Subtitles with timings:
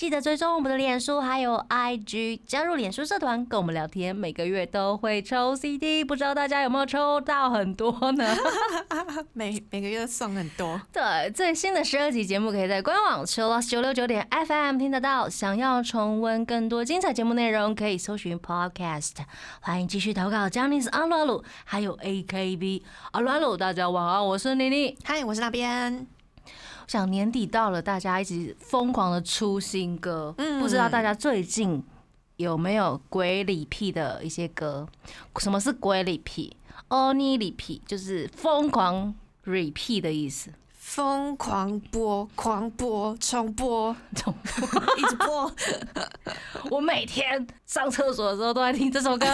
[0.00, 8.34] 记得追踪我们的脸书还有 IG，加入脸书社团跟我们聊天，每个月都会抽 CD，不知道大家有没有抽到很多呢？
[9.34, 10.80] 每每个月送很多。
[10.90, 15.28] 对，最新的十二集节目可以在官网 c h i l o s 九六九点 FM 听得到。
[15.28, 19.16] 想要重温更多精彩节目内容，可以搜寻 Podcast。
[19.60, 26.19] 欢迎继续投稿 j a n i c e 阿鲁阿鲁，还有 AKB 阿鲁阿鲁，大家晚安，我是妮妮，嗨，我是那边。
[26.90, 31.80] 想年底到了，大家一直疯狂的出新歌，嗯不知道大家最近
[32.34, 34.88] 有没有鬼里屁的一些歌？
[35.38, 36.56] 什么是鬼里屁？
[36.88, 45.52] 哦，你里屁就是疯狂 repeat 的意思，疯狂播、狂播、重播、 重播，一直播。
[46.72, 49.26] 我每天上厕所的时候都在听这首歌，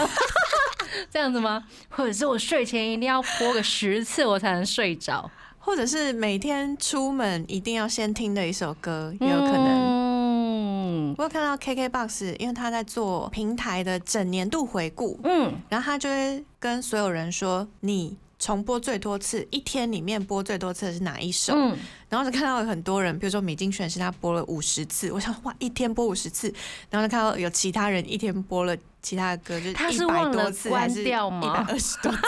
[1.11, 1.65] 这样子吗？
[1.89, 5.31] 或者是我睡前一定要播个十次，我才能睡着？
[5.67, 11.11] 或者是每天出门一定要先听的一首歌，也有可能。
[11.11, 21.53] 嗯，我有看到 KKBOX，因为他在做平台的整年度回顾，嗯，然后他就会跟所有人说，你重播最多次，一天里面播最多次的是哪一首？
[21.57, 21.77] 嗯，
[22.09, 26.47] 然后就看到有很多人，比如说米津玄师，他播了五十次，我想哇，一天播五十次，
[26.91, 31.41] 然后就看到有其他人一天播了其他的歌，就他是忘了关掉吗？
[31.41, 32.19] 一百二十多次，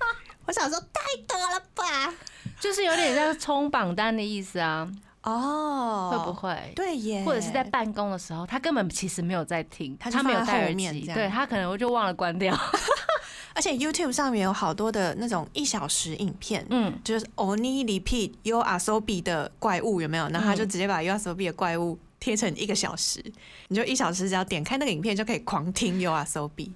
[0.48, 2.14] 我想说太多了吧。
[2.60, 4.88] 就是有点像冲榜单的意思啊，
[5.22, 6.72] 哦，会不会？
[6.74, 12.58] 对耶，或者是在办公的时候，他根本其实没有在听，他没有戴耳机，对他可能我就忘了关掉。
[13.54, 20.28] 而且 YouTube 上面有好多的那种一小时影片，嗯，就是 Only Repeat You Are So B 的怪物有没有？
[20.28, 23.24] 然后他就直接把 You Are So B 的怪物贴成一个小时，
[23.68, 26.74] 你就一小时只要点开那个影片就可以狂听 You Are So B。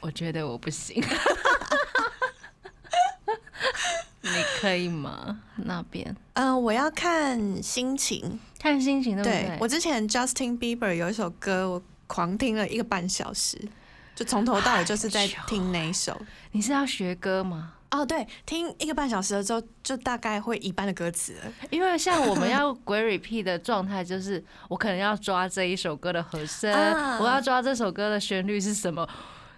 [0.00, 1.04] 我觉得我不行。
[4.30, 5.40] 你可以吗？
[5.56, 6.14] 那边？
[6.34, 9.58] 嗯，我要看心情，看心情，对不对？
[9.60, 13.60] 我之前 Justin Bieber 有一首歌，我狂听了一个半小时，
[14.14, 16.20] 就从头到尾就是在听那一首。
[16.52, 17.74] 你是要学歌吗？
[17.90, 21.34] 哦，对，听一个半小时了之后，就大概会一半的歌词。
[21.70, 26.72] 因为像我们要鬼 repeat 的状态，就是我可能要抓这一首歌的和声，
[27.18, 29.08] 我要抓这首歌的旋律是什么。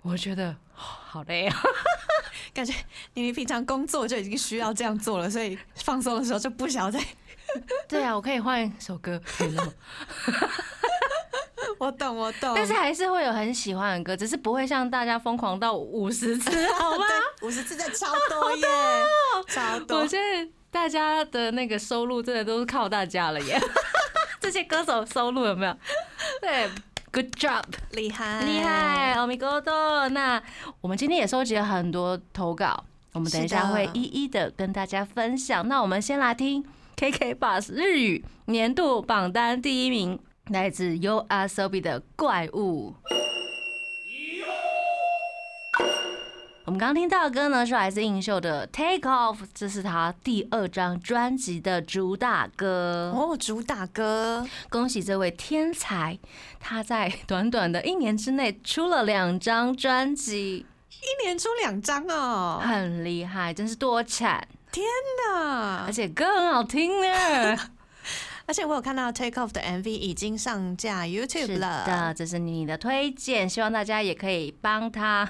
[0.00, 1.56] 我觉得好累啊。
[2.54, 2.74] 感觉
[3.14, 6.98] 你平常工作就已经需要这样做了，所以放松的时候就不想再。
[7.88, 9.20] 对啊，我可以换一首歌？
[11.78, 12.54] 我懂，我懂。
[12.54, 17.04] 但是还是会有很喜欢的歌，只是不会像大家疯狂到五十次， 好吗？
[17.42, 18.66] 五十次在超多耶，
[19.48, 19.98] 超多。
[19.98, 23.60] 我现在大家的那个收入真的都是靠大家了耶。
[24.40, 25.76] 这些歌手收入有没有？
[26.40, 26.70] 对。
[27.12, 29.14] Good job，厉害厉害，
[30.80, 35.68] 我们今天也收集了很多投稿，我们等一下会一一的跟大家分享。
[35.68, 36.64] 那我们先来听
[36.96, 42.94] KK Bus 日语年度榜单第一名，来自 U R S O B 的怪物。
[46.72, 54.46] 们刚刚听到的歌呢，是来自映秀的《Take Off》，这是他第二张专辑的主打歌哦，主打歌。
[54.70, 56.18] 恭喜这位天才，
[56.58, 64.48] 他在短短的一年之内出了两张专辑，一年出两张哦，很厉害，真是多产！
[64.70, 64.86] 天
[65.28, 67.58] 哪，而且歌很好听呢。
[68.46, 75.28] 而且我有看到《Take Off》的 MV 已经上架 YouTube 了，的，这是你的推荐，希望大家也可以帮他。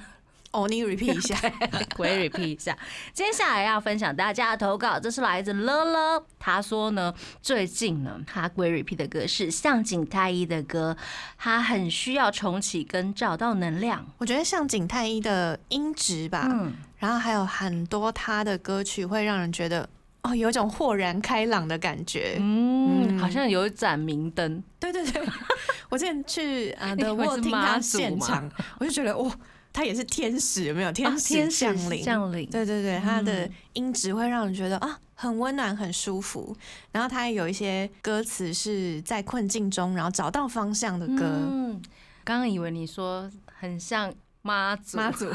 [0.53, 1.35] 哦，你 repeat 一下，
[1.97, 2.77] 我也 repeat 一下。
[3.11, 10.95] 接下来要分享大家的投稿，这是来自乐乐，他说呢，最近呢，他归 repeat 的歌是向井太一的歌，
[11.39, 14.05] 他很需要重启跟找到能量。
[14.19, 19.89] 我觉得向井太一的音质吧，嗯，然后还有很多他的歌曲会让人觉得
[20.21, 24.63] 哦，有一种豁然开朗的感觉，嗯，好像有一盏明灯。
[24.79, 25.23] 对对对，
[25.89, 28.47] 我之前去啊的沃听他现场，
[28.79, 29.35] 我就觉得哇。
[29.73, 32.03] 他也是天使，有没有天使降临？
[32.03, 36.55] 降临，对对对，他的音质会让人觉得啊，很温暖，很舒服。
[36.91, 41.23] 然后他也有一些歌词是在困境中，然后找到方向的歌。
[41.23, 41.81] 嗯，
[42.23, 45.27] 刚刚以为你说很像妈祖，妈祖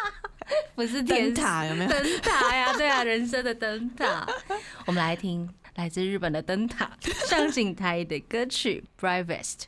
[0.74, 2.72] 不是灯塔，有没有灯塔呀？
[2.72, 4.26] 对啊，人生的灯塔。
[4.86, 6.90] 我们来听来自日本的灯塔
[7.28, 9.64] 上井台的歌曲《Brightest》。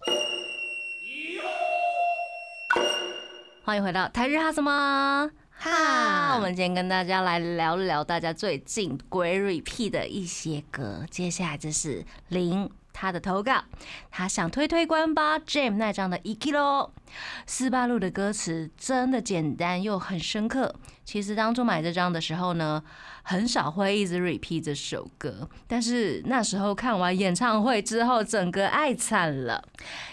[3.68, 6.34] 欢迎回到台日哈什么哈？
[6.36, 11.04] 我们今天跟大家来聊聊大家最近鬼 repeat 的一些歌。
[11.10, 12.66] 接下来就是林
[13.00, 13.62] 他的投稿，
[14.10, 16.90] 他想推推关吧 Jam 那张的 Ikilo
[17.46, 20.74] 斯巴鲁的歌词真的简单又很深刻。
[21.04, 22.82] 其实当初买这张的时候呢，
[23.22, 29.64] 很少会一直 repeat 这首歌，但是那时候看完演唱会之后，整个爱惨了。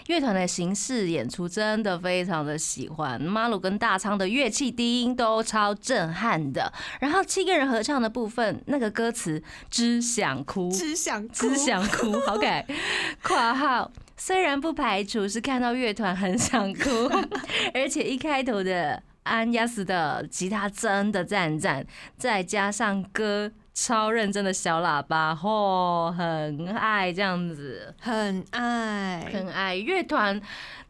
[0.06, 6.72] 乐团的形式演出真的非常的喜欢，马鲁跟大仓的乐器低音都超震撼的。
[7.00, 12.12] 然后七个人合唱的部分，那个歌词只想哭，只想只想哭。
[12.28, 12.64] OK，
[13.22, 16.90] 括号虽然不排除是看到乐团很想哭，
[17.74, 19.02] 而且一开头的。
[19.26, 21.84] 安雅斯的吉他真的赞赞，
[22.16, 30.40] 再加上歌超认真的小喇叭，嚯，很爱这样子，很爱，很爱乐团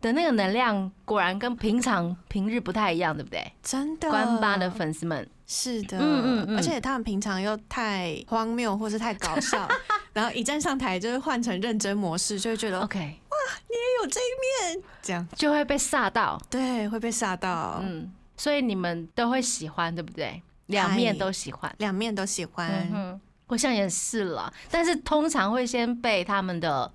[0.00, 3.52] 的那个能量，果然跟平常平日不太一样，对不对？
[3.60, 5.28] 真的，关八的粉丝们。
[5.48, 9.68] 是的，嗯嗯嗯，而且他们平常又太荒谬或是太搞笑，
[10.14, 13.36] 然后一站上台就是换成认真模式，就会觉得 OK，哇，
[13.68, 15.26] 你也有这一面，这样。
[15.34, 18.12] 就会被吓到，对，会被吓到，嗯。
[18.36, 20.42] 所以你们都会喜欢，对不对？
[20.66, 22.88] 两面都喜欢，两面都喜欢。
[22.92, 24.52] 嗯，我想也是了。
[24.70, 26.92] 但是通常会先被他们的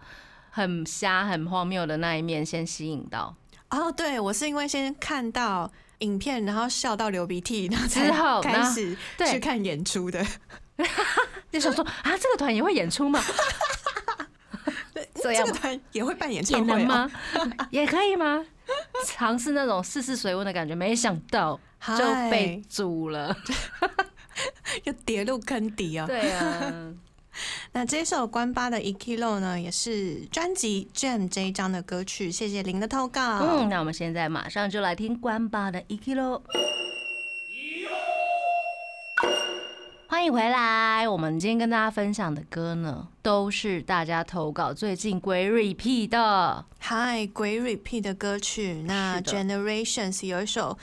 [0.50, 3.36] 很瞎、很荒谬的那一面先吸引到。
[3.70, 8.98] 哦，对，我是因为先看到影片，然后笑到流鼻涕， 然后之后开始
[9.30, 10.26] 去看演出的。
[11.52, 13.22] 就想说啊，这个团也会演出吗？
[15.22, 17.10] 这个团也会办演唱会吗？
[17.70, 18.44] 也可以吗？
[19.06, 21.60] 尝试那种试试水温的感觉，没想到
[21.98, 23.36] 就被煮了，
[24.86, 26.06] 又跌入坑底啊！
[26.06, 26.94] 对啊，
[27.74, 32.31] 那这首关八的 Ekilo 呢，也是专辑 Jam 这一张的歌曲。
[32.31, 33.39] 谢谢您的投稿。
[33.39, 36.42] 嗯，那我们现在马上就来听关八的 Ekilo。
[40.07, 41.07] 欢迎回来！
[41.07, 46.66] 我们今天跟大家分享的歌呢，都是大家投稿最近鬼 repeat 的。
[46.80, 48.84] 嗨，鬼 repeat 的歌曲。
[48.86, 50.77] 那 Generations 有一首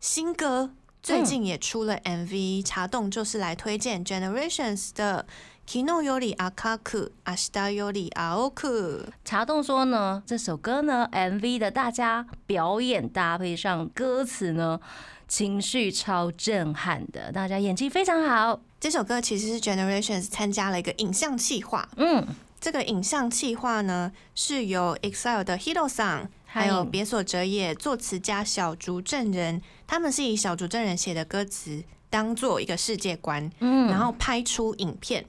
[0.00, 0.70] 新歌，
[1.02, 2.64] 最近也出了 MV。
[2.64, 5.26] 茶洞就是来推荐 Generations 的
[5.66, 9.04] Kino Yori Akaku Ashita Yori Aoku。
[9.24, 14.80] 茶洞说呢，这首歌呢，MV 的大家表演搭配上歌词呢。
[15.28, 18.60] 情绪超震撼的，大家演技非常好。
[18.78, 22.24] 这首歌其实是 Generations 参加了一个影像企划，嗯，
[22.60, 35.26] 这个影像企划呢是由 EXILE 的 Hiro Sang 还有别所哲也作词家小竹正人，他们是以小竹正人写的歌词当做一个世界观，嗯，然后拍出影片。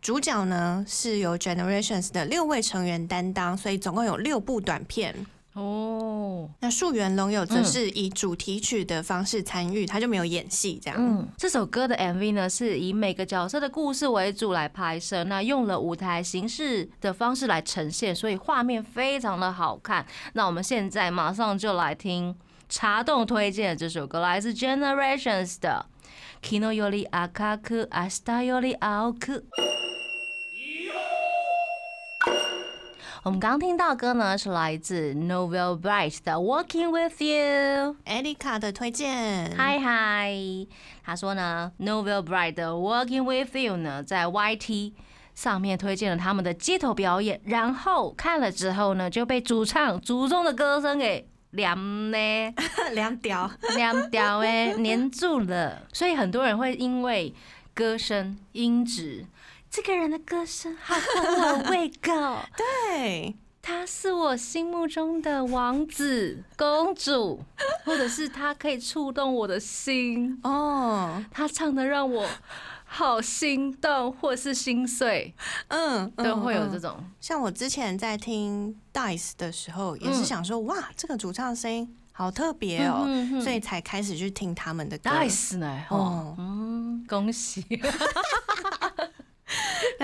[0.00, 5.26] 主角呢是由 Generations 的六位成员担当，所以总共有六部短片。
[5.58, 10.96] 哦，那树原龙友则是以主题曲的方式参与，他就没有演戏这样。
[10.96, 20.06] 嗯，这首歌的 MV 呢是以每个角色的故事为主来拍摄，那用了舞台形式的方式来呈现，所以画面非常的好看。
[20.34, 22.36] 那我们现在马上就来听
[22.68, 25.86] 茶洞推荐的这首歌，来自 Generations 的
[26.48, 29.40] 《Kino Yori Akaku Ashita Yori Aoku》。
[33.28, 39.54] 我们刚刚听到歌呢，是来自 Novel Bright 的 Walking with You，艾丽卡的推荐。
[39.54, 40.34] 嗨嗨，
[41.04, 44.94] 他说呢，Novel Bright 的 Walking with You 呢，在 YT
[45.34, 52.16] 上面推荐了他们的街头表演，然后看了之后呢，就被主唱祖宗的歌声给凉呢，
[52.94, 55.82] 凉掉，凉掉哎，黏住了。
[55.92, 57.34] 所以很多人会因为
[57.74, 59.26] 歌声音质。
[59.70, 62.10] 这个人的歌声好合我胃口，
[62.56, 67.42] 对，他是我心目中的王子公主，
[67.84, 71.22] 或者是他可以触动我的心哦。
[71.30, 72.26] 他唱的让我
[72.84, 75.34] 好心动，或是心碎，
[75.68, 77.04] 嗯，都会有这种。
[77.20, 83.06] 像我之前在听 Dice 的时候，也是想说，哇，这个主唱声音好特别哦，
[83.42, 85.10] 所以才开始去听他们的歌。
[85.10, 85.84] Dice 呢？
[85.90, 87.62] 哦，嗯，恭喜。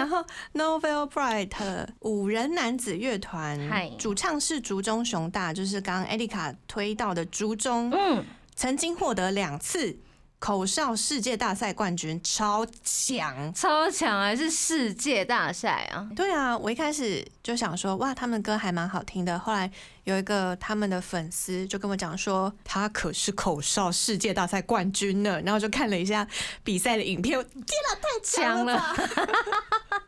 [0.05, 3.59] 然后，Novel Bright 五人男子乐团，
[3.97, 8.23] 主唱是竹中雄大，就是刚刚艾丽卡推到的竹中，嗯，
[8.55, 9.99] 曾经获得两次。
[10.41, 16.07] 口哨世界大赛冠军超强，超强还是世界大赛啊？
[16.15, 19.39] 对啊，我一开始就想说，哇，他们歌还蛮好听的。
[19.39, 19.71] 后来
[20.03, 25.41] 有一个他们的粉丝就跟我讲说，他可是口哨世界大赛冠军呢。
[25.47, 26.29] 然后就看了一下
[26.63, 28.97] 比赛的影片，天哪，太强了！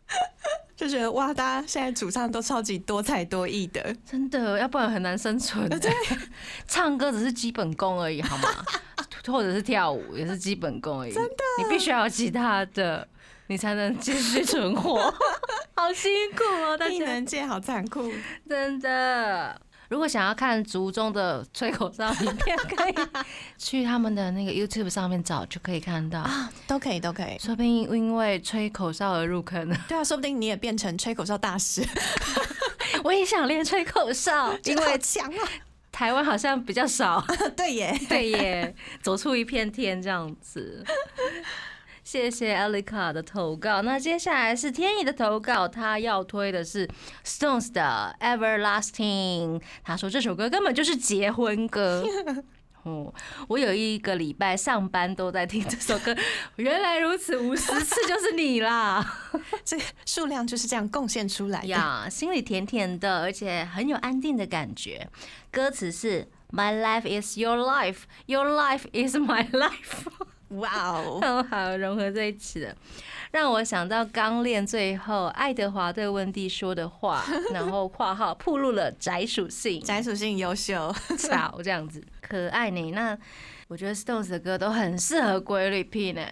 [0.77, 5.69] 就觉得哇，大家现在主唱都超级多才多艺的，真的，要不然很难生存。
[5.69, 5.91] 对，
[6.69, 8.49] 唱歌只是基本功而已，好吗？
[9.27, 13.07] 或者是跳舞也是基本功而已，真的，你必须要有其他的。
[13.49, 15.01] 你才能继续存活。
[15.77, 18.13] 好辛苦哦，艺能界好残酷，
[18.49, 19.61] 真的。
[19.89, 22.95] 如果想要看族中的吹口哨影片，可以
[23.57, 27.39] 去他们的那个 YouTube 上面找，就可以看到啊，都可以，都可以。
[27.39, 29.77] 说不定因为吹口哨而入坑呢。
[29.89, 31.87] 对啊，说不定你也变成吹口哨大师。
[33.05, 35.49] 我也想练吹口哨， 因为强啊！
[35.93, 37.25] 台湾好像比较少。
[37.57, 40.85] 对耶，对耶，走出一片天这样子。
[42.07, 43.83] 谢谢艾丽卡的投稿。
[43.83, 46.89] 那接下来是天意的投稿，他要推的是
[47.25, 49.61] Stones 的 Everlasting。
[49.83, 52.05] 他说这首歌根本就是结婚歌。
[52.85, 53.13] 哦，
[53.49, 56.17] 我有一个礼拜上班都在听这首歌，
[56.55, 59.05] 原来如此，五十次就是你啦。
[59.65, 65.11] 这数量就是这样贡献出来呀，心里甜甜的，而且很有安定的感觉。
[65.51, 70.07] 歌词是 My life is your life, your life is my life。
[70.51, 72.75] 哇哦，很 好融合在一起的，
[73.33, 82.93] 让我想到《刚练》最后爱德华对温蒂说的话， 然后括号铺路了宅属性，宅属性优秀， 巧这样子，可爱呢。
[82.93, 83.19] 那
[83.69, 86.23] 我觉得 Stones 的歌都很适合规律 P 呢。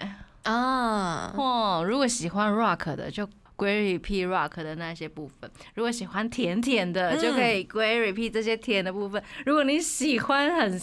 [0.45, 9.21] 啊，哦，如果喜欢 Rock 的，就归 r e P Rock 的那些部分；如果喜欢甜甜的，就可以归 r e P 这些甜的部分。
[9.47, 10.81] 如果你喜欢很。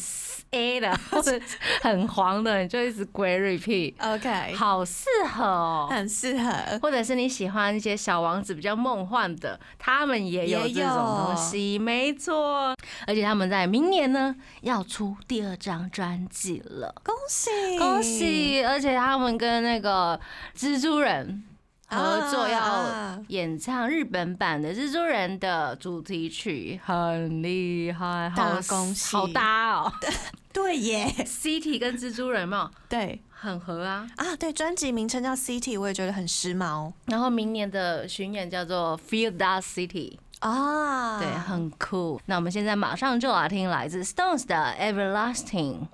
[0.51, 1.39] A 的 或者
[1.81, 6.51] 很黄的，你就一直归 repeat，OK，好适合哦，很适合。
[6.81, 12.75] 或者是你喜欢一些小王子比较梦幻的，他们也有这种东西，没错。
[13.07, 18.63] 而且他们在明年呢要出第二张专辑了，恭喜恭喜！
[18.65, 20.19] 而且他们跟那个
[20.55, 21.45] 蜘蛛人。
[21.93, 29.91] 合作要演唱日本版的《蜘蛛人》的主题曲，很厉害，好恭喜，好搭哦！
[30.53, 34.35] 对耶，City 跟蜘蛛人嘛，对，很合啊啊！
[34.35, 36.91] 对，专辑名称叫 City，我也觉得很时髦。
[37.05, 42.19] 然后明年的巡演叫做 Feel That City 啊，对，很酷。
[42.25, 45.87] 那我们现在马上就来听来自 Stones 的 Everlasting。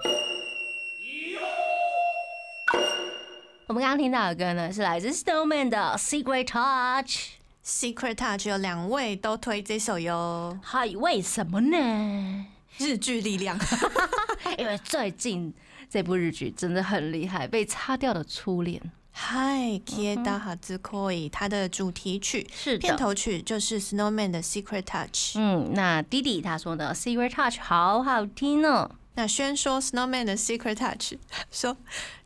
[3.68, 7.32] 我们刚刚听到的歌呢，是来自 Snowman 的 Secret Touch。
[7.66, 10.58] Secret Touch 有两位都推这首哟。
[10.64, 12.46] 嗨，为什么呢？
[12.78, 13.58] 日剧力量。
[14.58, 15.54] 因为最近
[15.90, 18.82] 这部日剧真的很厉害，被擦掉的初恋。
[19.12, 25.38] 嗨，Kieda Hazukoi，它的主题曲是片头曲，就是 Snowman 的 Secret Touch。
[25.38, 28.92] 嗯，那弟弟他说的 Secret Touch 好好听哦。
[29.16, 31.18] 那宣说 Snowman 的 Secret Touch，
[31.50, 31.76] 说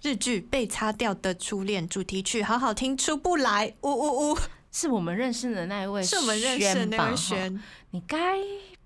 [0.01, 4.37] 日剧被擦掉的初恋主题曲好好听出不来，呜呜呜，
[4.73, 8.37] 是我们认识的那一位，是我们认识的那位轩，你该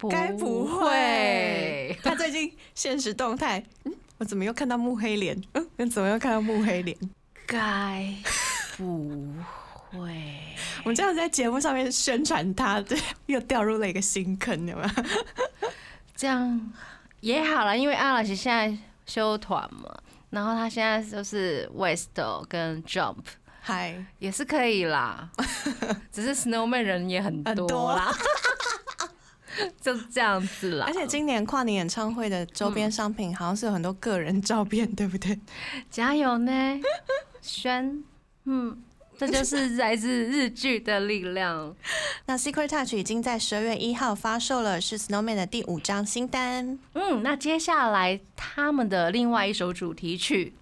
[0.09, 1.97] 该不会？
[2.03, 5.41] 他最近现实动态，嗯，我怎么又看到木黑脸？
[5.77, 6.97] 嗯，怎么又看到木黑脸？
[7.47, 8.13] 该
[8.77, 9.33] 不
[9.91, 9.99] 会？
[10.83, 12.97] 我们这样在节目上面宣传他，对，
[13.27, 14.89] 又掉入了一个新坑，有没有？
[16.15, 16.71] 这样。
[17.21, 19.89] 也好了，因为阿老师现在休团嘛，
[20.29, 22.11] 然后他现在就是 West
[22.47, 23.15] 跟 Jump，
[23.61, 25.27] 嗨，也是可以啦。
[26.11, 28.13] 只是 Snowman 人也很多啦，
[29.81, 30.85] 就这样子啦。
[30.87, 35.39] 而且今年跨年演唱会的周边商品好像是有很多个人照片，对不对？
[35.89, 36.51] 加油呢，
[37.41, 38.03] 轩，
[38.45, 38.81] 嗯。
[39.17, 41.73] 这就是来自日剧的力量。
[42.27, 46.77] 那 Secret Touch 已经在十二月一号发售了，是 Snowman 的第五张新单。
[46.91, 50.53] 嗯，那接下来他们的另外一首主题曲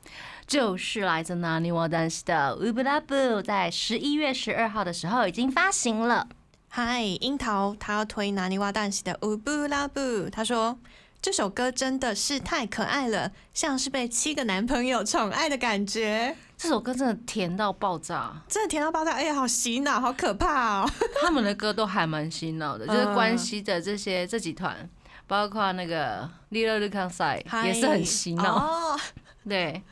[0.46, 6.28] 就是来自 Naniwa Dance 的 Ublabu，在十一月十二号的时候已经发行了。
[6.76, 10.80] 嗨，樱桃他要推 Naniwa Dance 的 Ublabu，他说
[11.22, 16.36] 这首歌真的是太可爱了，像是被七个男朋友宠爱的感觉。
[16.58, 19.12] 这首歌真的甜到爆炸，真的甜到爆炸！
[19.12, 20.90] 哎呀，好洗脑，好可怕哦！
[21.22, 24.90] 他们的歌都还蛮洗脑的，就是关系的这些这几团，
[25.28, 28.56] 包括那个 k a n s i 也是很洗脑。
[28.56, 29.00] 哦
[29.48, 29.84] 对，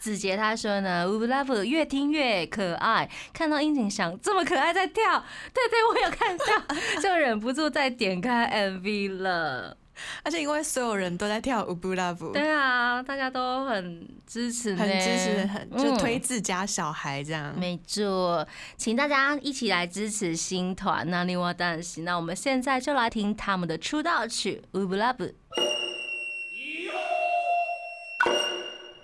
[0.00, 9.76] 子杰他说呢，We Love 越听越可爱，看到殷景祥这么可爱在跳，对对，我有看到， 就忍不住再点开 MV 了。
[10.22, 17.54] 而且因为所有人都在跳舞布拉布，对啊，大家都很支持，很支持，很就推自家小孩这样。
[17.58, 18.46] 没错，
[18.78, 25.24] 请大家一起来支持新团那另外当然行，那我们现在就来听他们的出道曲《舞布拉布》。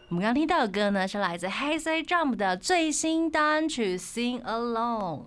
[0.08, 5.18] 我们刚听到的歌呢，是来自黑 C Jump 的最新单曲《Sing Along》。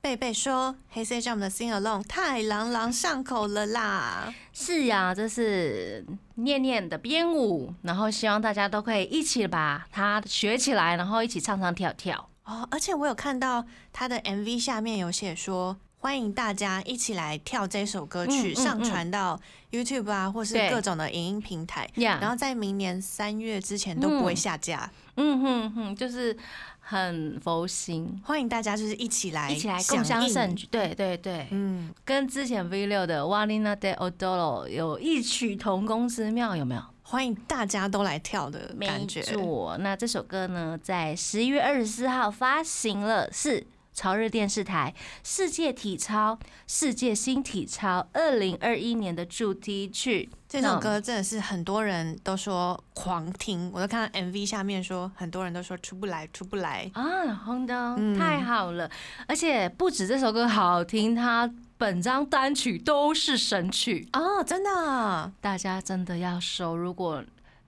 [0.00, 6.02] 贝贝说：“黑色 Jump 的 Sing Along 太朗朗上口了啦！”是呀，这是
[6.36, 12.30] 念念的编舞，然后希望大家都可以一起把它学起来，然后一起唱唱跳跳。
[12.44, 15.76] 哦，而且我有看到他的 MV 下面有写说。
[16.02, 19.40] 欢迎大家一起来跳这首歌曲，上传到
[19.70, 24.90] YouTube 啊，或是各种的影音平台，然后在明年三月之前都不会下架。
[25.16, 26.36] 嗯哼哼，就是
[26.80, 30.66] 很佛心，欢迎大家就是一起来一起来共襄盛举。
[30.72, 36.82] 对对对，嗯，跟之前 V 六的 Walina de Odolo 有异曲同工之妙，有没有？
[37.02, 39.20] 欢迎大家都来跳的感觉。
[39.20, 43.64] 没错，那这首歌呢，在十一月二十四号发行了，是。
[43.94, 58.90] 朝日电视台世界体操世界新体操二零二一年的主题曲，这首歌真的是很多人都说狂听，我都看到 MV 下面说很多人都说出不来出不来啊，红灯太好了，
[59.26, 67.22] 而且不止这首歌好听，它本张单曲都是神曲哦，真的，大家真的要收，如果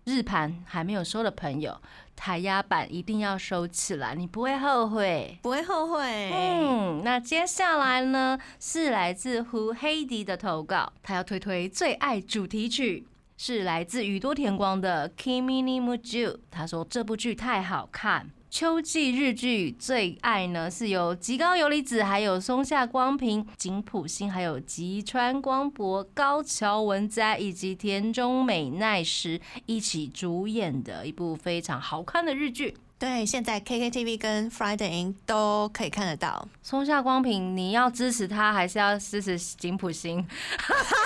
[0.04, 1.80] 日盘还没有收的朋友。
[2.16, 6.30] 台压板一定要收起来，你不会后悔，不会后悔。
[6.32, 16.32] 嗯，那接下来呢是来自胡黑迪的投稿，他要推推最爱主题曲，是来自宇多田光的《Kimi ni Muju》。
[16.52, 18.30] 他说这部剧太好看。
[18.54, 32.76] 秋季日剧最爱呢，是由吉高由里子、还有松下光平、井浦新、还有吉川光博、高桥文哉以及田中美奈实一起主演的一部非常好看的日剧。
[32.96, 36.46] 对，现在 KKTV 跟 Friday 都可以看得到。
[36.62, 40.24] 松下光平，你要支持他，还是要支持井浦新？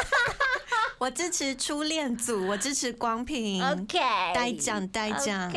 [1.01, 3.65] 我支持初恋组，我支持光平。
[3.67, 3.99] OK，
[4.35, 5.51] 带奖带奖。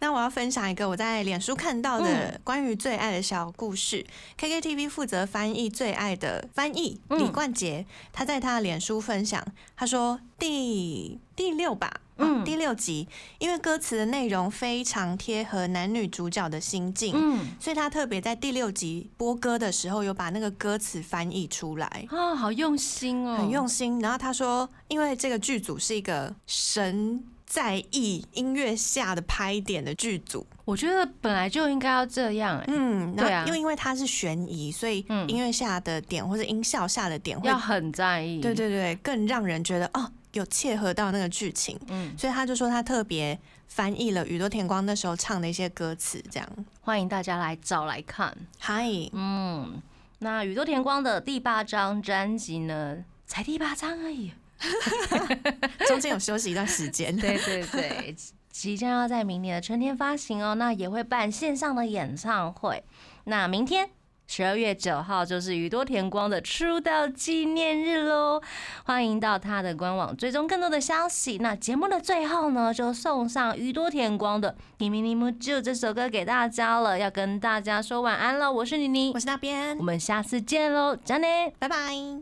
[0.00, 4.04] 那我要分享一个我在脸书看到的关于最爱的小故事。
[4.38, 9.44] KKTV 负责翻译最爱的翻译李冠杰，他在他的脸书分享，
[9.76, 13.06] 他说第第六吧，嗯，第六集，
[13.38, 24.00] 因为歌词的内容非常贴合男女主角的心境，嗯，所以他特别在第六集播歌的时候，有把那个歌词翻译出来啊，好用心哦，很用心。
[24.00, 27.22] 然后他说，因为这个剧组是一个神。
[27.50, 32.62] 在意音乐下的拍点的剧组，我觉得本来就应该要这样。
[32.68, 38.40] 嗯，对啊，因为因为它是悬疑，所以音乐下的点或者音效下的点要很在意。
[38.40, 41.76] 对对对，更让人觉得哦，有切合到那个剧情。
[41.88, 43.36] 嗯，所以他就说他特别
[43.66, 46.48] 翻译了宇多田光那时候唱的一些歌词，这样
[46.82, 48.32] 欢迎大家来找来看。
[48.60, 49.82] 嗨，嗯，
[50.20, 54.30] 那宇多田光的第八张专辑呢，才第八张而已。
[55.88, 58.14] 中间有休息一段时间，对对对，
[58.50, 62.82] 即将要在明年的春天发行哦，那也会办线上的演唱会。
[63.24, 63.88] 那明天
[64.26, 68.40] 十二月九号就是宇多田光的出道纪念日喽，
[68.84, 71.38] 欢迎到他的官网追踪更多的消息。
[71.38, 78.52] 那节目的最后呢，就送上宇多田光的《你咪咪木就》这首歌给大家了，要跟大家说晚安了。
[78.52, 82.18] 我是妮妮，我是那边，我们下次见喽，再见，拜拜。